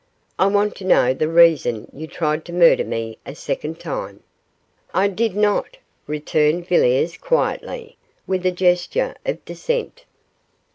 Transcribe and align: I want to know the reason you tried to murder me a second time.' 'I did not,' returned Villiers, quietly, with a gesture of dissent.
I 0.39 0.47
want 0.47 0.75
to 0.77 0.83
know 0.83 1.13
the 1.13 1.27
reason 1.27 1.87
you 1.93 2.07
tried 2.07 2.43
to 2.45 2.53
murder 2.53 2.83
me 2.83 3.19
a 3.23 3.35
second 3.35 3.79
time.' 3.79 4.23
'I 4.95 5.09
did 5.09 5.35
not,' 5.35 5.77
returned 6.07 6.65
Villiers, 6.67 7.17
quietly, 7.17 7.97
with 8.25 8.43
a 8.47 8.51
gesture 8.51 9.15
of 9.27 9.45
dissent. 9.45 10.05